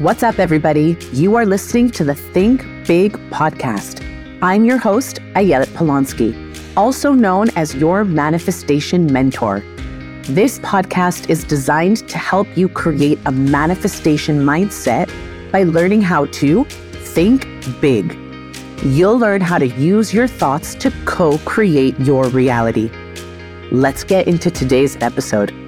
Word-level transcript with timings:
What's 0.00 0.22
up, 0.22 0.38
everybody? 0.38 0.96
You 1.12 1.34
are 1.34 1.44
listening 1.44 1.90
to 1.90 2.04
the 2.04 2.14
Think 2.14 2.62
Big 2.86 3.12
podcast. 3.28 4.02
I'm 4.40 4.64
your 4.64 4.78
host, 4.78 5.16
Ayelet 5.34 5.66
Polonsky, 5.74 6.32
also 6.74 7.12
known 7.12 7.50
as 7.50 7.74
your 7.74 8.06
manifestation 8.06 9.12
mentor. 9.12 9.62
This 10.22 10.58
podcast 10.60 11.28
is 11.28 11.44
designed 11.44 12.08
to 12.08 12.16
help 12.16 12.48
you 12.56 12.66
create 12.66 13.18
a 13.26 13.30
manifestation 13.30 14.38
mindset 14.38 15.12
by 15.52 15.64
learning 15.64 16.00
how 16.00 16.24
to 16.40 16.64
think 16.64 17.46
big. 17.82 18.16
You'll 18.82 19.18
learn 19.18 19.42
how 19.42 19.58
to 19.58 19.66
use 19.66 20.14
your 20.14 20.26
thoughts 20.26 20.74
to 20.76 20.90
co 21.04 21.36
create 21.44 22.00
your 22.00 22.26
reality. 22.30 22.90
Let's 23.70 24.02
get 24.02 24.28
into 24.28 24.50
today's 24.50 24.96
episode. 25.02 25.59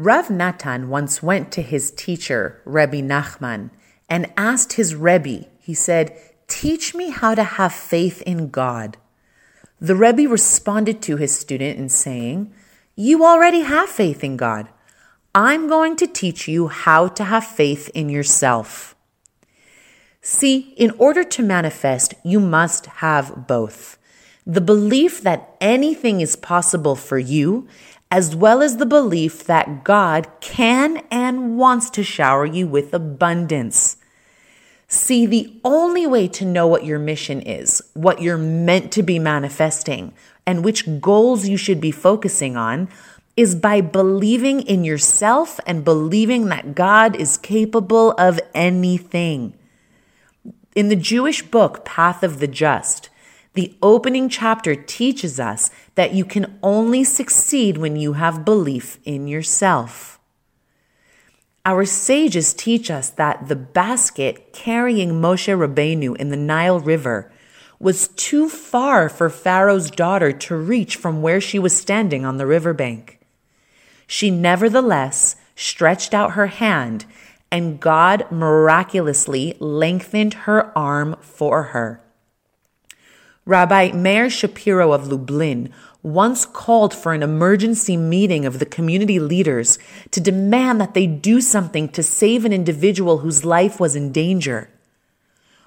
Rav 0.00 0.30
Natan 0.30 0.88
once 0.88 1.24
went 1.24 1.50
to 1.50 1.60
his 1.60 1.90
teacher, 1.90 2.62
Rebbe 2.64 3.02
Nachman, 3.02 3.70
and 4.08 4.32
asked 4.36 4.74
his 4.74 4.94
Rebbe, 4.94 5.46
he 5.58 5.74
said, 5.74 6.16
Teach 6.46 6.94
me 6.94 7.10
how 7.10 7.34
to 7.34 7.42
have 7.42 7.72
faith 7.72 8.22
in 8.22 8.50
God. 8.50 8.96
The 9.80 9.96
Rebbe 9.96 10.28
responded 10.28 11.02
to 11.02 11.16
his 11.16 11.36
student 11.36 11.80
in 11.80 11.88
saying, 11.88 12.54
You 12.94 13.24
already 13.24 13.62
have 13.62 13.88
faith 13.88 14.22
in 14.22 14.36
God. 14.36 14.68
I'm 15.34 15.66
going 15.66 15.96
to 15.96 16.06
teach 16.06 16.46
you 16.46 16.68
how 16.68 17.08
to 17.08 17.24
have 17.24 17.44
faith 17.44 17.90
in 17.92 18.08
yourself. 18.08 18.94
See, 20.22 20.74
in 20.76 20.92
order 20.92 21.24
to 21.24 21.42
manifest, 21.42 22.14
you 22.22 22.38
must 22.38 22.86
have 22.86 23.48
both. 23.48 23.98
The 24.46 24.60
belief 24.60 25.22
that 25.22 25.56
anything 25.60 26.20
is 26.20 26.36
possible 26.36 26.94
for 26.94 27.18
you 27.18 27.66
as 28.10 28.34
well 28.34 28.62
as 28.62 28.76
the 28.76 28.86
belief 28.86 29.44
that 29.44 29.84
God 29.84 30.26
can 30.40 31.02
and 31.10 31.58
wants 31.58 31.90
to 31.90 32.02
shower 32.02 32.46
you 32.46 32.66
with 32.66 32.94
abundance. 32.94 33.96
See, 34.86 35.26
the 35.26 35.52
only 35.64 36.06
way 36.06 36.28
to 36.28 36.46
know 36.46 36.66
what 36.66 36.86
your 36.86 36.98
mission 36.98 37.42
is, 37.42 37.82
what 37.92 38.22
you're 38.22 38.38
meant 38.38 38.90
to 38.92 39.02
be 39.02 39.18
manifesting, 39.18 40.14
and 40.46 40.64
which 40.64 41.00
goals 41.00 41.46
you 41.46 41.58
should 41.58 41.80
be 41.80 41.90
focusing 41.90 42.56
on 42.56 42.88
is 43.36 43.54
by 43.54 43.82
believing 43.82 44.62
in 44.62 44.84
yourself 44.84 45.60
and 45.66 45.84
believing 45.84 46.46
that 46.46 46.74
God 46.74 47.14
is 47.14 47.36
capable 47.36 48.12
of 48.12 48.40
anything. 48.54 49.52
In 50.74 50.88
the 50.88 50.96
Jewish 50.96 51.42
book, 51.42 51.84
Path 51.84 52.22
of 52.22 52.40
the 52.40 52.48
Just, 52.48 53.10
the 53.58 53.74
opening 53.82 54.28
chapter 54.28 54.76
teaches 54.76 55.40
us 55.40 55.68
that 55.96 56.14
you 56.14 56.24
can 56.24 56.56
only 56.62 57.02
succeed 57.02 57.76
when 57.76 57.96
you 57.96 58.12
have 58.12 58.44
belief 58.44 59.00
in 59.04 59.26
yourself. 59.26 60.20
Our 61.64 61.84
sages 61.84 62.54
teach 62.54 62.88
us 62.88 63.10
that 63.10 63.48
the 63.48 63.56
basket 63.56 64.52
carrying 64.52 65.20
Moshe 65.20 65.52
Rabbeinu 65.52 66.16
in 66.18 66.28
the 66.28 66.36
Nile 66.36 66.78
River 66.78 67.32
was 67.80 68.06
too 68.06 68.48
far 68.48 69.08
for 69.08 69.28
Pharaoh's 69.28 69.90
daughter 69.90 70.30
to 70.30 70.56
reach 70.56 70.94
from 70.94 71.20
where 71.20 71.40
she 71.40 71.58
was 71.58 71.76
standing 71.76 72.24
on 72.24 72.36
the 72.36 72.46
riverbank. 72.46 73.18
She 74.06 74.30
nevertheless 74.30 75.34
stretched 75.56 76.14
out 76.14 76.34
her 76.34 76.46
hand, 76.46 77.06
and 77.50 77.80
God 77.80 78.30
miraculously 78.30 79.56
lengthened 79.58 80.34
her 80.46 80.70
arm 80.78 81.16
for 81.20 81.64
her. 81.74 82.04
Rabbi 83.48 83.92
Meir 83.92 84.28
Shapiro 84.28 84.92
of 84.92 85.08
Lublin 85.08 85.72
once 86.02 86.44
called 86.44 86.92
for 86.92 87.14
an 87.14 87.22
emergency 87.22 87.96
meeting 87.96 88.44
of 88.44 88.58
the 88.58 88.66
community 88.66 89.18
leaders 89.18 89.78
to 90.10 90.20
demand 90.20 90.82
that 90.82 90.92
they 90.92 91.06
do 91.06 91.40
something 91.40 91.88
to 91.88 92.02
save 92.02 92.44
an 92.44 92.52
individual 92.52 93.20
whose 93.20 93.46
life 93.46 93.80
was 93.80 93.96
in 93.96 94.12
danger. 94.12 94.68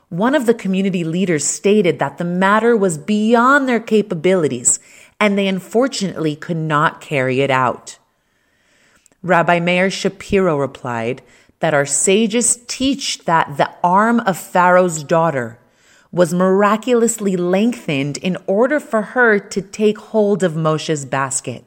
One 0.10 0.36
of 0.36 0.46
the 0.46 0.54
community 0.54 1.04
leaders 1.04 1.44
stated 1.44 1.98
that 1.98 2.20
the 2.20 2.24
matter 2.24 2.78
was 2.78 3.00
beyond 3.00 3.68
their 3.68 3.80
capabilities 3.80 4.80
and 5.20 5.36
they 5.36 5.48
unfortunately 5.48 6.36
could 6.36 6.58
not 6.58 7.02
carry 7.02 7.42
it 7.42 7.50
out. 7.50 7.98
Rabbi 9.24 9.60
Meir 9.60 9.90
Shapiro 9.90 10.56
replied 10.56 11.24
that 11.62 11.74
our 11.74 11.88
sages 11.88 12.60
teach 12.68 13.26
that 13.26 13.58
the 13.58 13.72
arm 13.84 14.20
of 14.20 14.38
Pharaoh's 14.38 15.04
daughter 15.04 15.58
was 16.12 16.34
miraculously 16.34 17.38
lengthened 17.38 18.18
in 18.18 18.38
order 18.46 18.80
for 18.80 19.02
her 19.02 19.40
to 19.40 19.62
take 19.62 19.98
hold 19.98 20.44
of 20.44 20.56
Moshe's 20.56 21.06
basket. 21.06 21.64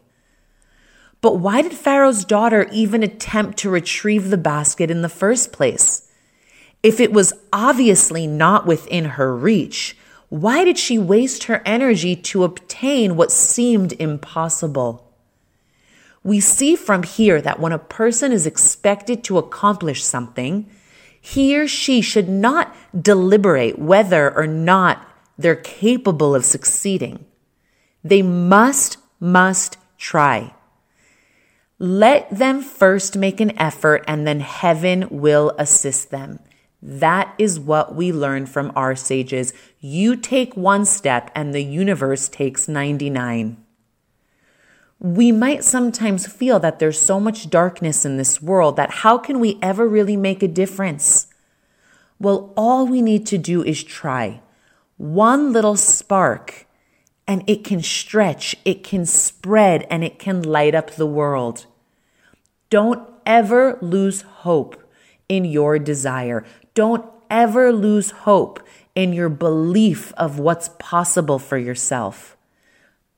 But 1.20 1.38
why 1.38 1.62
did 1.62 1.72
Pharaoh's 1.72 2.24
daughter 2.24 2.68
even 2.70 3.02
attempt 3.02 3.58
to 3.58 3.70
retrieve 3.70 4.28
the 4.28 4.36
basket 4.36 4.90
in 4.90 5.00
the 5.00 5.08
first 5.08 5.52
place? 5.52 6.10
If 6.82 7.00
it 7.00 7.14
was 7.14 7.32
obviously 7.50 8.26
not 8.26 8.66
within 8.66 9.06
her 9.06 9.34
reach, 9.34 9.96
why 10.28 10.64
did 10.64 10.76
she 10.76 10.98
waste 10.98 11.44
her 11.44 11.62
energy 11.64 12.14
to 12.14 12.44
obtain 12.44 13.16
what 13.16 13.32
seemed 13.32 13.94
impossible? 13.94 15.10
We 16.22 16.40
see 16.40 16.76
from 16.76 17.04
here 17.04 17.40
that 17.40 17.60
when 17.60 17.72
a 17.72 17.78
person 17.78 18.32
is 18.32 18.46
expected 18.46 19.24
to 19.24 19.38
accomplish 19.38 20.04
something, 20.04 20.68
he 21.26 21.58
or 21.58 21.66
she 21.66 22.02
should 22.02 22.28
not 22.28 22.76
deliberate 22.94 23.78
whether 23.78 24.30
or 24.36 24.46
not 24.46 25.08
they're 25.38 25.56
capable 25.56 26.34
of 26.34 26.44
succeeding. 26.44 27.24
They 28.04 28.20
must, 28.20 28.98
must 29.18 29.78
try. 29.96 30.52
Let 31.78 32.28
them 32.28 32.60
first 32.60 33.16
make 33.16 33.40
an 33.40 33.58
effort 33.58 34.04
and 34.06 34.26
then 34.26 34.40
heaven 34.40 35.08
will 35.08 35.54
assist 35.56 36.10
them. 36.10 36.40
That 36.82 37.34
is 37.38 37.58
what 37.58 37.94
we 37.94 38.12
learn 38.12 38.44
from 38.44 38.70
our 38.76 38.94
sages. 38.94 39.54
You 39.80 40.16
take 40.16 40.58
one 40.58 40.84
step 40.84 41.30
and 41.34 41.54
the 41.54 41.64
universe 41.64 42.28
takes 42.28 42.68
99 42.68 43.63
we 45.04 45.30
might 45.30 45.62
sometimes 45.62 46.26
feel 46.26 46.58
that 46.58 46.78
there's 46.78 46.98
so 46.98 47.20
much 47.20 47.50
darkness 47.50 48.06
in 48.06 48.16
this 48.16 48.40
world 48.40 48.76
that 48.76 48.90
how 48.90 49.18
can 49.18 49.38
we 49.38 49.58
ever 49.60 49.86
really 49.86 50.16
make 50.16 50.42
a 50.42 50.48
difference? 50.48 51.26
Well, 52.18 52.54
all 52.56 52.86
we 52.86 53.02
need 53.02 53.26
to 53.26 53.36
do 53.36 53.62
is 53.62 53.84
try 53.84 54.40
one 54.96 55.52
little 55.52 55.76
spark 55.76 56.66
and 57.28 57.44
it 57.46 57.64
can 57.64 57.82
stretch, 57.82 58.56
it 58.64 58.82
can 58.82 59.04
spread, 59.04 59.86
and 59.90 60.02
it 60.02 60.18
can 60.18 60.42
light 60.42 60.74
up 60.74 60.92
the 60.92 61.06
world. 61.06 61.66
Don't 62.70 63.06
ever 63.26 63.78
lose 63.82 64.22
hope 64.22 64.90
in 65.28 65.44
your 65.44 65.78
desire. 65.78 66.46
Don't 66.72 67.04
ever 67.28 67.74
lose 67.74 68.10
hope 68.10 68.58
in 68.94 69.12
your 69.12 69.28
belief 69.28 70.14
of 70.14 70.38
what's 70.38 70.70
possible 70.78 71.38
for 71.38 71.58
yourself. 71.58 72.38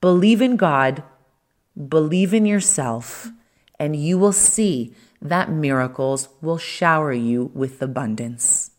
Believe 0.00 0.42
in 0.42 0.56
God 0.56 1.04
Believe 1.76 2.32
in 2.32 2.46
yourself, 2.46 3.30
and 3.78 3.94
you 3.94 4.16
will 4.16 4.32
see 4.32 4.94
that 5.20 5.50
miracles 5.50 6.30
will 6.40 6.56
shower 6.56 7.12
you 7.12 7.50
with 7.52 7.82
abundance. 7.82 8.70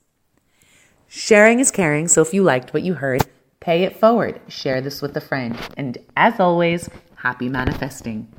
Sharing 1.08 1.60
is 1.60 1.70
caring, 1.70 2.08
so 2.08 2.24
if 2.24 2.34
you 2.34 2.42
liked 2.42 2.74
what 2.74 2.82
you 2.82 2.96
heard, 2.96 3.24
pay 3.60 3.84
it 3.84 3.96
forward. 3.96 4.42
Share 4.48 4.82
this 4.82 5.00
with 5.00 5.16
a 5.16 5.22
friend. 5.22 5.56
And 5.78 6.00
as 6.16 6.40
always, 6.40 6.90
happy 7.18 7.50
manifesting. 7.50 8.34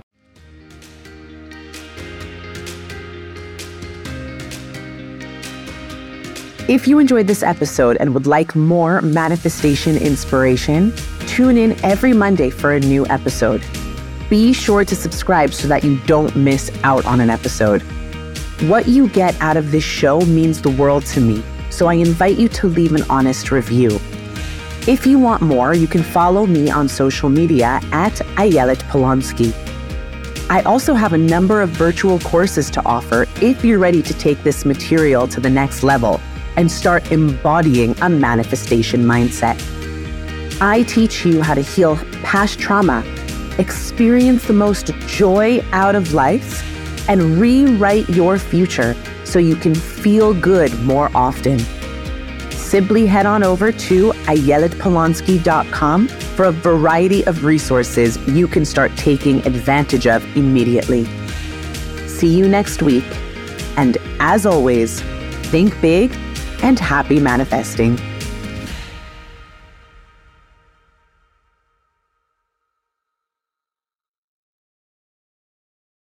If 6.69 6.89
you 6.89 6.99
enjoyed 6.99 7.29
this 7.29 7.45
episode 7.45 7.97
and 7.99 8.13
would 8.13 8.27
like 8.27 8.57
more 8.57 9.01
manifestation 9.03 9.97
inspiration, 9.97 10.93
tune 11.29 11.57
in 11.57 11.83
every 11.85 12.13
Monday 12.13 12.51
for 12.51 12.73
a 12.73 12.81
new 12.81 13.07
episode 13.07 13.63
be 14.29 14.53
sure 14.53 14.85
to 14.85 14.95
subscribe 14.95 15.53
so 15.53 15.69
that 15.69 15.85
you 15.85 15.99
don't 16.07 16.35
miss 16.37 16.71
out 16.85 17.07
on 17.07 17.21
an 17.21 17.31
episode. 17.31 17.83
What 18.63 18.89
you 18.89 19.09
get 19.09 19.41
out 19.41 19.57
of 19.57 19.71
this 19.71 19.85
show 19.85 20.21
means 20.21 20.61
the 20.61 20.71
world 20.71 21.07
to 21.07 21.21
me, 21.21 21.43
so 21.71 21.87
I 21.87 21.95
invite 21.95 22.39
you 22.39 22.49
to 22.49 22.67
leave 22.67 22.93
an 22.93 23.05
honest 23.09 23.51
review. 23.51 24.01
If 24.87 25.07
you 25.07 25.19
want 25.19 25.43
more, 25.43 25.75
you 25.75 25.87
can 25.87 26.03
follow 26.03 26.47
me 26.47 26.71
on 26.71 26.89
social 26.89 27.29
media 27.29 27.81
at 27.93 28.15
Ayelet 28.37 28.79
Polonsky. 28.91 29.55
I 30.51 30.63
also 30.63 30.95
have 30.95 31.13
a 31.13 31.19
number 31.19 31.61
of 31.61 31.71
virtual 31.71 32.19
courses 32.21 32.71
to 32.71 32.85
offer 32.85 33.27
if 33.43 33.65
you're 33.65 33.79
ready 33.79 34.03
to 34.03 34.15
take 34.15 34.43
this 34.43 34.65
material 34.65 35.29
to 35.29 35.41
the 35.41 35.51
next 35.51 35.83
level 35.83 36.21
and 36.57 36.73
start 36.73 37.13
embodying 37.13 37.95
a 38.01 38.09
manifestation 38.09 39.05
mindset. 39.05 39.63
I 40.61 40.83
teach 40.85 41.25
you 41.25 41.43
how 41.43 41.55
to 41.55 41.61
heal 41.61 41.97
past 42.25 42.59
trauma 42.59 43.05
experience 43.59 44.47
the 44.47 44.53
most 44.53 44.87
joy 45.07 45.63
out 45.73 45.95
of 45.95 46.15
life, 46.15 46.65
and 47.09 47.41
rewrite 47.41 48.09
your 48.09 48.39
future 48.39 48.95
so 49.25 49.39
you 49.39 49.57
can 49.57 49.75
feel 49.75 50.35
good 50.35 50.73
more 50.81 51.11
often. 51.15 51.59
Simply 52.51 53.07
head 53.07 53.25
on 53.25 53.43
over 53.43 53.73
to 53.73 54.11
ayeletpolonsky.com 54.13 56.09
for 56.09 56.45
a 56.45 56.53
variety 56.53 57.25
of 57.27 57.45
resources 57.45 58.19
you 58.29 58.47
can 58.47 58.65
start 58.65 58.95
taking 58.97 59.45
advantage 59.47 60.07
of 60.07 60.23
immediately. 60.37 61.07
see 62.07 62.29
you 62.37 62.49
next 62.49 62.83
week. 62.83 63.05
And 63.77 63.97
as 64.19 64.45
always, 64.45 65.01
think 65.51 65.81
big 65.81 66.13
and 66.63 66.79
happy 66.79 67.21
manifesting. 67.21 67.97